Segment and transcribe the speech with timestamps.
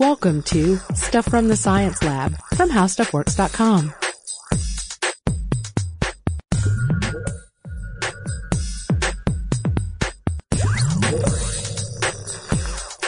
[0.00, 3.92] Welcome to Stuff from the Science Lab from HowStuffWorks.com.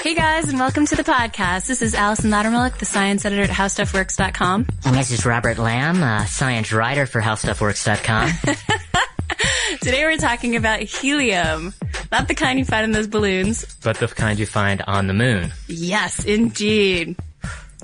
[0.03, 1.67] Hey guys, and welcome to the podcast.
[1.67, 4.67] This is Allison Loudermilk, the science editor at HowStuffWorks.com.
[4.85, 8.33] And this is Robert Lamb, a science writer for HowStuffWorks.com.
[9.81, 11.73] Today we're talking about helium.
[12.13, 13.65] Not the kind you find in those balloons.
[13.83, 15.53] but the kind you find on the moon.
[15.67, 17.17] Yes, indeed.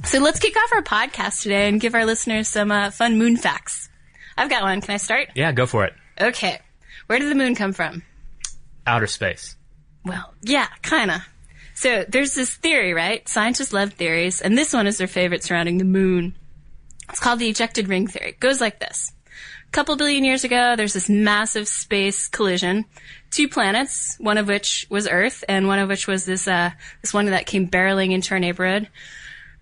[0.05, 3.37] So let's kick off our podcast today and give our listeners some uh, fun moon
[3.37, 3.88] facts.
[4.37, 4.80] I've got one.
[4.80, 5.30] Can I start?
[5.35, 5.95] Yeah, go for it.
[6.21, 6.61] Okay.
[7.07, 8.02] Where did the moon come from?
[8.87, 9.57] Outer space.
[10.05, 11.24] Well, yeah, kinda.
[11.74, 13.27] So there's this theory, right?
[13.29, 16.37] Scientists love theories, and this one is their favorite surrounding the moon.
[17.09, 18.30] It's called the ejected ring theory.
[18.30, 19.13] It goes like this.
[19.71, 22.87] Couple billion years ago, there's this massive space collision.
[23.31, 26.71] Two planets, one of which was Earth, and one of which was this, uh,
[27.03, 28.89] this one that came barreling into our neighborhood.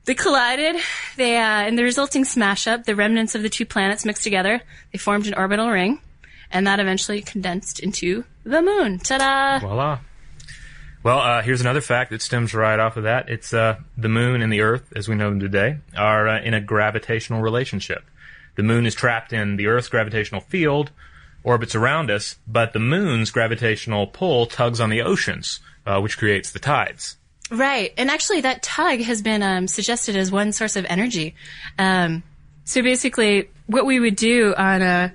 [0.04, 0.76] They collided.
[1.16, 4.62] They, uh, in the resulting smash up, the remnants of the two planets mixed together.
[4.92, 6.00] They formed an orbital ring,
[6.52, 9.00] and that eventually condensed into the moon.
[9.00, 9.58] Ta-da!
[9.58, 9.98] Voila.
[11.02, 13.28] Well, uh, here's another fact that stems right off of that.
[13.28, 16.54] It's uh, the moon and the Earth, as we know them today, are uh, in
[16.54, 18.04] a gravitational relationship.
[18.56, 20.90] The moon is trapped in the Earth's gravitational field,
[21.44, 26.52] orbits around us, but the moon's gravitational pull tugs on the oceans, uh, which creates
[26.52, 27.16] the tides.
[27.50, 31.36] Right, and actually, that tug has been um, suggested as one source of energy.
[31.78, 32.24] Um,
[32.64, 35.12] so basically, what we would do on a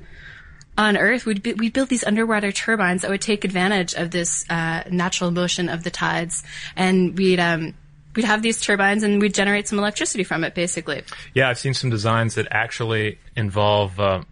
[0.77, 4.45] on Earth, we'd be, we'd build these underwater turbines that would take advantage of this
[4.49, 6.43] uh, natural motion of the tides,
[6.77, 7.73] and we'd um,
[8.15, 11.03] we'd have these turbines and we'd generate some electricity from it, basically.
[11.33, 14.23] Yeah, I've seen some designs that actually involve uh,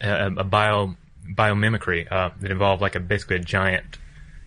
[0.00, 0.96] a, a bio
[1.26, 3.98] biomimicry uh, that involve like a basically a giant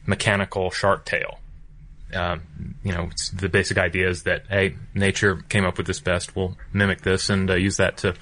[0.06, 1.40] mechanical shark tail.
[2.14, 2.42] Um,
[2.84, 6.36] you know, the basic idea is that hey, nature came up with this best.
[6.36, 8.16] We'll mimic this and uh, use that to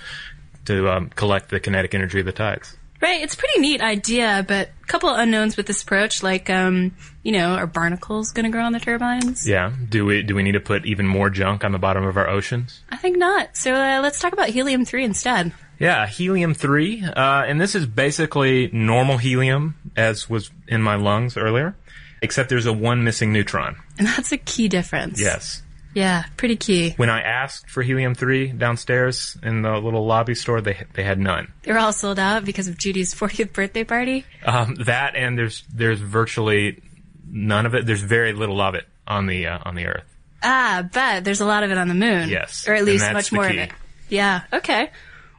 [0.66, 2.76] to um, collect the kinetic energy of the tides.
[3.02, 6.50] Right, it's a pretty neat idea, but a couple of unknowns with this approach, like
[6.50, 9.48] um, you know, are barnacles going to grow on the turbines?
[9.48, 9.74] Yeah.
[9.90, 12.30] Do we do we need to put even more junk on the bottom of our
[12.30, 12.84] oceans?
[12.90, 13.58] I think not.
[13.58, 15.52] So uh, let's talk about helium three instead.
[15.78, 21.36] Yeah, helium three, uh, and this is basically normal helium, as was in my lungs
[21.36, 21.76] earlier,
[22.22, 23.76] except there's a one missing neutron.
[23.98, 25.20] And that's a key difference.
[25.20, 25.64] Yes.
[25.96, 26.92] Yeah, pretty key.
[26.98, 31.18] When I asked for helium three downstairs in the little lobby store, they they had
[31.18, 31.52] none.
[31.64, 34.26] They were all sold out because of Judy's 40th birthday party.
[34.46, 36.84] Um, that and there's there's virtually
[37.28, 37.86] none of it.
[37.86, 40.04] There's very little of it on the uh, on the Earth.
[40.44, 42.30] Ah, but there's a lot of it on the moon.
[42.30, 43.58] Yes, Or at least much more key.
[43.58, 43.72] of it.
[44.10, 44.92] Yeah, okay.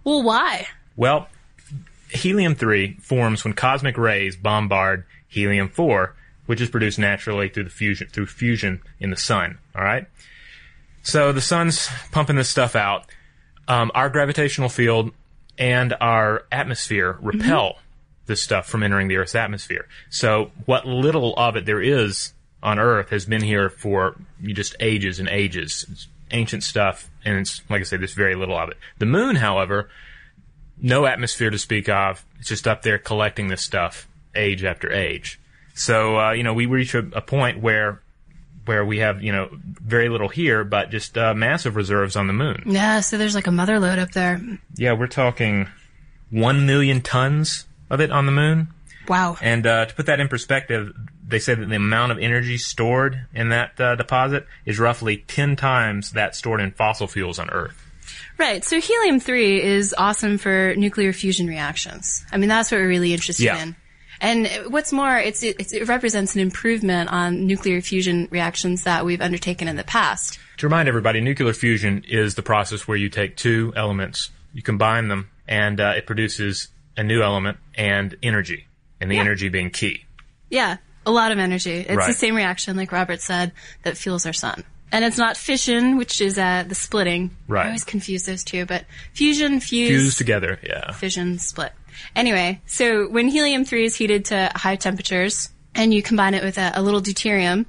[0.03, 0.67] Well, why?
[0.97, 1.29] Well,
[2.09, 6.15] helium 3 forms when cosmic rays bombard helium 4,
[6.47, 10.07] which is produced naturally through the fusion through fusion in the sun, all right?
[11.07, 13.07] So the sun's pumping this stuff out.
[13.69, 15.13] Um, our gravitational field
[15.57, 17.79] and our atmosphere repel
[18.27, 19.87] this stuff from entering the Earth's atmosphere.
[20.11, 25.21] So what little of it there is on Earth has been here for just ages
[25.21, 25.87] and ages.
[25.89, 28.77] It's ancient stuff, and it's like I say, there's very little of it.
[28.99, 29.89] The moon, however,
[30.77, 32.27] no atmosphere to speak of.
[32.41, 35.39] It's just up there collecting this stuff age after age.
[35.77, 38.03] So uh, you know, we reach a, a point where
[38.67, 42.33] where we have you know very little here, but just uh, massive reserves on the
[42.33, 42.65] moon.
[42.67, 44.41] Yeah, so there's like a mother lode up there.
[44.77, 45.69] Yeah, we're talking
[46.31, 48.69] one million tons of it on the moon.
[49.09, 49.37] Wow.
[49.41, 50.93] And uh, to put that in perspective,
[51.27, 55.55] they say that the amount of energy stored in that uh, deposit is roughly ten
[55.57, 57.83] times that stored in fossil fuels on Earth.
[58.39, 62.25] Right, so helium 3 is awesome for nuclear fusion reactions.
[62.31, 63.63] I mean, that's what we're really interested Yeah.
[63.63, 63.77] in.
[64.21, 69.21] And what's more, it's, it, it represents an improvement on nuclear fusion reactions that we've
[69.21, 70.39] undertaken in the past.
[70.59, 75.09] To remind everybody, nuclear fusion is the process where you take two elements, you combine
[75.09, 78.67] them, and uh, it produces a new element and energy,
[79.01, 80.05] and the energy being key.
[80.49, 81.81] Yeah, a lot of energy.
[81.81, 83.53] It's the same reaction, like Robert said,
[83.83, 84.65] that fuels our sun.
[84.93, 87.37] And it's not fission, which is uh, the splitting.
[87.49, 87.65] Right.
[87.65, 90.93] I always confuse those two, but fusion, fuse, Fused together, yeah.
[90.93, 91.73] fission, split.
[92.15, 96.73] Anyway, so when helium-3 is heated to high temperatures, and you combine it with a,
[96.75, 97.67] a little deuterium,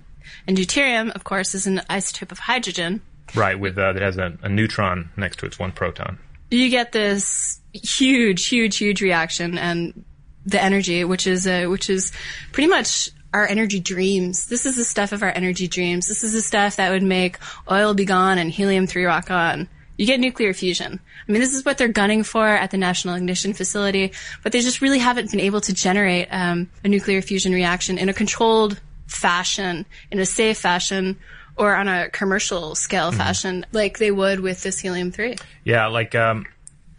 [0.47, 3.01] and deuterium, of course, is an isotope of hydrogen,
[3.35, 6.17] Right, with uh, that has a, a neutron next to its one proton.
[6.49, 10.05] you get this huge, huge, huge reaction and
[10.45, 12.13] the energy, which is uh, which is
[12.53, 14.47] pretty much our energy dreams.
[14.47, 16.07] This is the stuff of our energy dreams.
[16.07, 17.37] This is the stuff that would make
[17.71, 19.67] oil be gone and helium three rock on.
[19.97, 20.99] You get nuclear fusion.
[21.27, 24.13] I mean, this is what they're gunning for at the National Ignition Facility,
[24.43, 28.09] but they just really haven't been able to generate um, a nuclear fusion reaction in
[28.09, 31.17] a controlled fashion, in a safe fashion,
[31.55, 33.17] or on a commercial scale Mm-hmm.
[33.17, 35.35] fashion like they would with this helium 3.
[35.63, 36.45] Yeah, like um,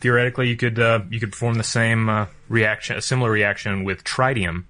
[0.00, 4.02] theoretically, you could uh, you could perform the same uh, reaction, a similar reaction with
[4.04, 4.64] tritium,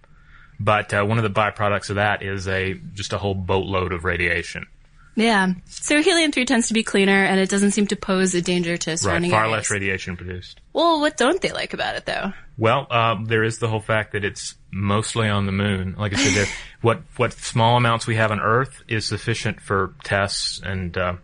[0.60, 4.04] but uh, one of the byproducts of that is a just a whole boatload of
[4.04, 4.66] radiation.
[5.14, 5.54] Yeah.
[5.64, 8.76] So helium 3 tends to be cleaner and it doesn't seem to pose a danger
[8.76, 9.52] to Right, surrounding far areas.
[9.56, 10.60] less radiation produced.
[10.72, 12.32] Well, what don't they like about it though?
[12.56, 15.96] Well, um, there is the whole fact that it's mostly on the moon.
[15.98, 19.92] Like I said, there, what what small amounts we have on Earth is sufficient for
[20.04, 21.14] tests and uh,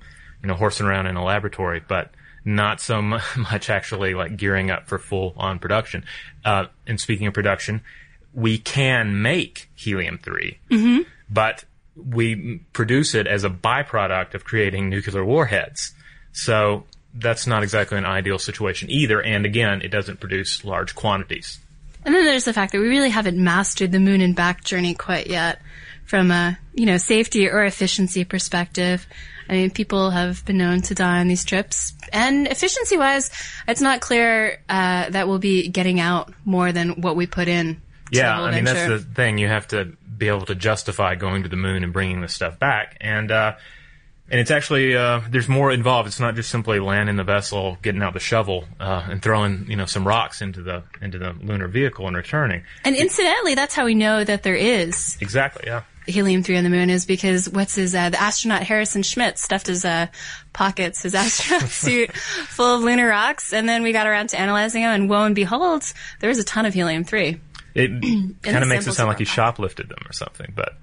[0.42, 2.10] you know horsing around in a laboratory, but
[2.44, 3.00] not so
[3.36, 6.04] much actually like gearing up for full on production.
[6.44, 7.80] Uh, and speaking of production,
[8.34, 10.58] we can make helium 3
[11.30, 11.64] but
[11.96, 15.92] we produce it as a byproduct of creating nuclear warheads.
[16.32, 16.84] So
[17.14, 19.22] that's not exactly an ideal situation either.
[19.22, 21.58] And again, it doesn't produce large quantities.
[22.04, 24.94] And then there's the fact that we really haven't mastered the moon and back journey
[24.94, 25.60] quite yet
[26.04, 29.06] from a, you know, safety or efficiency perspective.
[29.48, 31.94] I mean, people have been known to die on these trips.
[32.12, 33.30] And efficiency wise,
[33.68, 37.80] it's not clear uh, that we'll be getting out more than what we put in.
[38.16, 39.38] Yeah, I mean that's the thing.
[39.38, 42.58] You have to be able to justify going to the moon and bringing this stuff
[42.58, 43.54] back, and uh,
[44.30, 46.06] and it's actually uh, there's more involved.
[46.06, 49.76] It's not just simply landing the vessel, getting out the shovel, uh, and throwing you
[49.76, 52.62] know some rocks into the into the lunar vehicle and returning.
[52.84, 55.64] And incidentally, that's how we know that there is Exactly.
[55.66, 55.82] Yeah.
[56.06, 59.66] helium three on the moon is because what's his uh, the astronaut Harrison Schmitt stuffed
[59.66, 60.06] his uh,
[60.52, 64.82] pockets, his astronaut suit full of lunar rocks, and then we got around to analyzing
[64.82, 65.84] them, and lo and behold,
[66.20, 67.40] there was a ton of helium three.
[67.74, 67.90] It
[68.42, 70.74] kind of makes it sound like he shoplifted them or something, but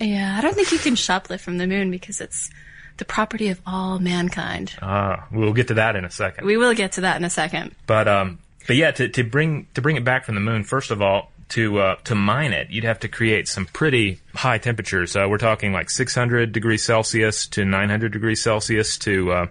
[0.00, 2.50] Yeah, I don't think you can shoplift from the moon because it's
[2.96, 4.74] the property of all mankind.
[4.80, 6.46] uh, we'll get to that in a second.
[6.46, 7.74] We will get to that in a second.
[7.86, 10.90] But um, but yeah, to, to bring to bring it back from the moon, first
[10.90, 15.16] of all, to uh, to mine it, you'd have to create some pretty high temperatures.
[15.16, 19.46] Uh, we're talking like 600 degrees Celsius to 900 degrees Celsius to uh,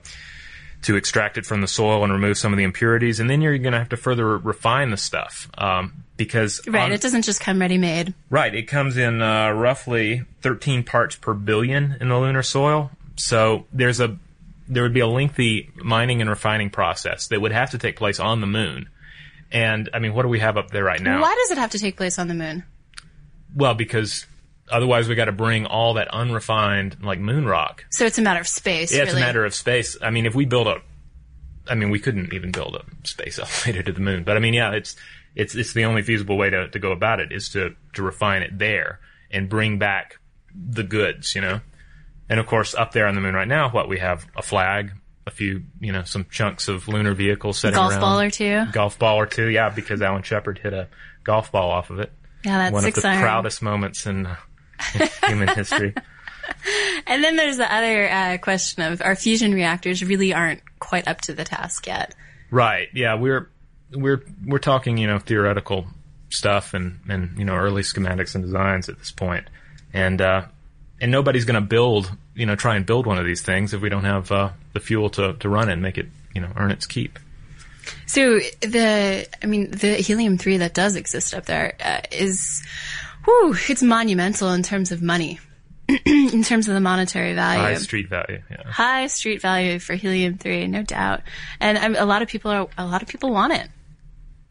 [0.83, 3.57] to extract it from the soil and remove some of the impurities, and then you're
[3.57, 7.39] going to have to further refine the stuff um, because Right, on- it doesn't just
[7.41, 8.13] come ready made.
[8.30, 8.53] Right.
[8.53, 12.91] It comes in uh, roughly 13 parts per billion in the lunar soil.
[13.15, 14.18] So there's a
[14.68, 18.19] there would be a lengthy mining and refining process that would have to take place
[18.19, 18.88] on the moon.
[19.51, 21.21] And I mean, what do we have up there right now?
[21.21, 22.63] Why does it have to take place on the moon?
[23.53, 24.25] Well, because
[24.71, 27.86] otherwise we got to bring all that unrefined like moon rock.
[27.92, 28.94] So it's a matter of space.
[28.94, 29.98] Yeah, it's a matter of space.
[30.01, 30.81] I mean, if we build a,
[31.68, 34.24] I mean, we couldn't even build a space elevator to the moon.
[34.24, 34.95] But I mean, yeah, it's
[35.36, 38.42] it's it's the only feasible way to, to go about it is to to refine
[38.42, 39.00] it there
[39.31, 40.19] and bring back
[40.56, 41.59] the goods, you know.
[42.30, 44.92] And of course, up there on the moon right now, what we have a flag,
[45.27, 48.01] a few, you know, some chunks of lunar vehicles sitting golf around.
[48.01, 48.66] ball or two.
[48.71, 50.88] Golf ball or two, yeah, because Alan Shepard hit a
[51.24, 52.12] golf ball off of it.
[52.45, 53.21] Yeah, that's One of the iron.
[53.21, 54.27] proudest moments uh, in
[55.27, 55.94] human history.
[57.07, 61.21] And then there's the other uh, question of our fusion reactors really aren't quite up
[61.21, 62.15] to the task yet.
[62.51, 62.89] Right.
[62.94, 63.50] Yeah, we're
[63.91, 65.85] we're we're talking, you know, theoretical
[66.30, 69.47] stuff and and you know, early schematics and designs at this point.
[69.94, 70.45] And uh
[71.00, 73.81] and nobody's going to build, you know, try and build one of these things if
[73.81, 76.51] we don't have uh the fuel to to run it and make it, you know,
[76.57, 77.19] earn its keep.
[78.06, 82.63] So the, I mean, the helium three that does exist up there uh, is,
[83.25, 85.40] whew, it's monumental in terms of money,
[86.06, 87.62] in terms of the monetary value.
[87.62, 88.42] High street value.
[88.50, 88.64] Yeah.
[88.66, 91.21] High street value for helium three, no doubt.
[91.59, 93.68] And um, a lot of people are, a lot of people want it.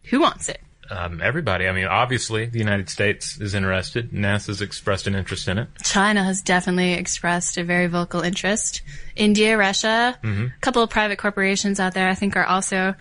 [0.04, 0.60] Who wants it?
[0.90, 1.66] Um, everybody.
[1.68, 4.10] I mean, obviously, the United States is interested.
[4.10, 5.68] NASA's expressed an interest in it.
[5.82, 8.82] China has definitely expressed a very vocal interest.
[9.16, 10.46] India, Russia, Mm-hmm.
[10.46, 12.94] a couple of private corporations out there, I think, are also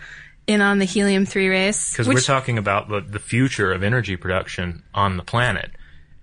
[0.46, 1.92] in on the helium three race.
[1.92, 5.70] Because we're talking about the, the future of energy production on the planet,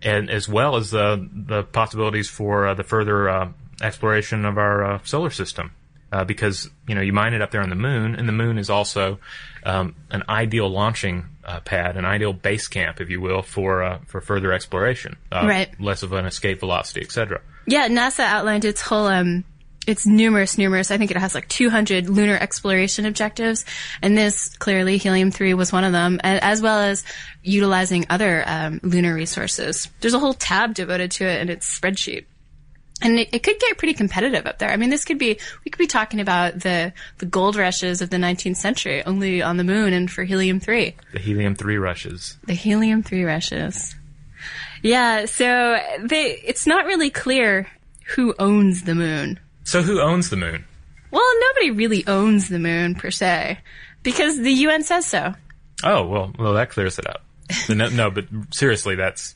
[0.01, 3.49] and as well as the the possibilities for uh, the further uh,
[3.81, 5.71] exploration of our uh, solar system.
[6.11, 8.57] Uh, because you know you mine it up there on the moon, and the moon
[8.57, 9.19] is also
[9.63, 13.99] um, an ideal launching uh, pad, an ideal base camp, if you will, for uh,
[14.07, 15.17] for further exploration.
[15.31, 15.79] Uh, Right.
[15.79, 17.41] Less of an escape velocity, etc.
[17.67, 19.43] Yeah, NASA outlined its whole, um,
[19.89, 23.65] its numerous, numerous, I think it has like 200 lunar exploration objectives.
[24.01, 27.03] And this, clearly, helium-3 was one of them, as well as
[27.43, 29.89] utilizing other, um, lunar resources.
[30.01, 32.25] There's a whole tab devoted to it in its spreadsheet.
[33.01, 34.69] And it, it could get pretty competitive up there.
[34.69, 38.09] I mean, this could be, we could be talking about the, the gold rushes of
[38.09, 42.37] the 19th century, only on the moon and for helium-3 The helium three rushes.
[42.45, 43.95] the helium three rushes.
[44.83, 47.67] Yeah, so they it's not really clear
[48.15, 49.39] who owns the moon.
[49.69, 50.65] So who owns the moon?
[51.11, 53.59] Well, nobody really owns the moon per se
[54.01, 55.35] because the UN says so.
[55.83, 57.23] Oh well, well that clears it up.
[57.69, 59.35] no, no, but seriously, that's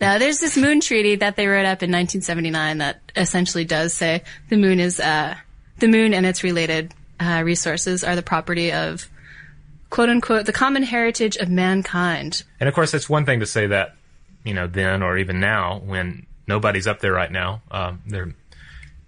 [0.00, 4.22] Now, there's this moon treaty that they wrote up in 1979 that essentially does say
[4.50, 5.34] the moon is, uh,
[5.80, 9.08] the moon and its related, uh, resources are the property of,
[9.90, 12.44] quote unquote, the common heritage of mankind.
[12.60, 13.96] And of course, it's one thing to say that,
[14.44, 17.62] you know, then or even now when nobody's up there right now.
[17.70, 18.34] Um, they're,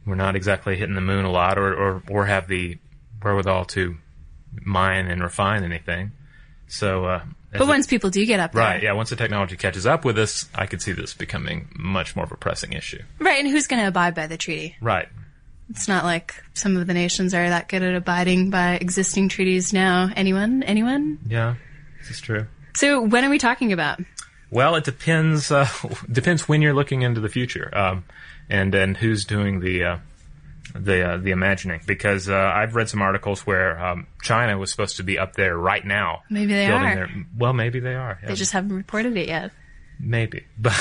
[0.07, 2.79] we're not exactly hitting the moon a lot or, or, or have the
[3.23, 3.97] wherewithal to
[4.63, 6.13] mine and refine anything.
[6.67, 8.63] So, uh, But it- once people do get up there.
[8.63, 8.93] Right, yeah.
[8.93, 12.33] Once the technology catches up with us, I could see this becoming much more of
[12.33, 13.03] a pressing issue.
[13.19, 14.77] Right, and who's going to abide by the treaty?
[14.81, 15.09] Right.
[15.71, 19.73] It's not like some of the nations are that good at abiding by existing treaties
[19.73, 20.11] now.
[20.15, 20.63] Anyone?
[20.63, 21.19] Anyone?
[21.27, 21.55] Yeah,
[22.01, 22.47] this is true.
[22.77, 23.99] So when are we talking about?
[24.51, 25.51] Well, it depends.
[25.51, 25.67] Uh,
[26.13, 28.05] depends when you're looking into the future, um,
[28.49, 29.99] and and who's doing the uh,
[30.75, 31.81] the uh, the imagining.
[31.87, 35.57] Because uh, I've read some articles where um, China was supposed to be up there
[35.57, 36.23] right now.
[36.31, 36.95] Maybe they are.
[36.95, 38.19] Their, well, maybe they are.
[38.23, 38.29] yeah.
[38.29, 39.53] They just haven't reported it yet.
[40.01, 40.75] Maybe, but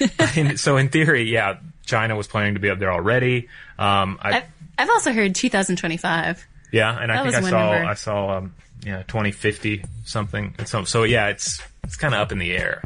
[0.36, 3.48] in, so in theory, yeah, China was planning to be up there already.
[3.78, 4.44] Um, I, I've,
[4.78, 6.46] I've also heard 2025.
[6.72, 7.88] yeah, and I think I saw number.
[7.88, 8.54] I saw um,
[8.84, 10.54] yeah, 2050 something.
[10.64, 12.82] So, so yeah, it's it's kind of up in the air.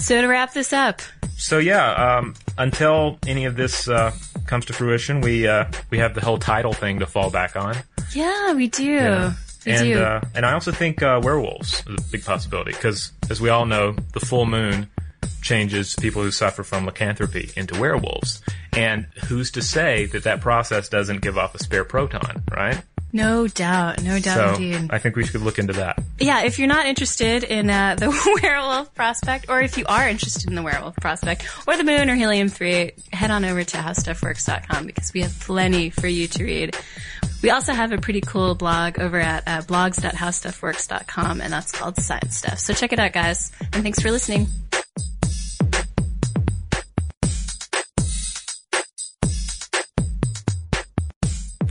[0.00, 1.02] So to wrap this up,
[1.36, 4.12] So yeah, um, until any of this uh,
[4.46, 7.76] comes to fruition, we uh, we have the whole tidal thing to fall back on.
[8.14, 8.84] yeah, we do.
[8.84, 9.32] Yeah.
[9.66, 10.02] We and do.
[10.02, 13.66] Uh, and I also think uh, werewolves is a big possibility because, as we all
[13.66, 14.88] know, the full moon
[15.42, 18.42] changes people who suffer from lycanthropy into werewolves.
[18.72, 22.82] And who's to say that that process doesn't give off a spare proton, right?
[23.12, 24.90] No doubt, no doubt so indeed.
[24.92, 26.02] I think we should look into that.
[26.18, 30.48] yeah, if you're not interested in uh, the werewolf prospect, or if you are interested
[30.48, 35.12] in the werewolf prospect, or the moon or helium-3, head on over to howstuffworks.com because
[35.12, 36.76] we have plenty for you to read.
[37.42, 42.36] We also have a pretty cool blog over at uh, blogs.howstuffworks.com, and that's called Science
[42.36, 42.58] Stuff.
[42.58, 44.46] So check it out, guys, and thanks for listening.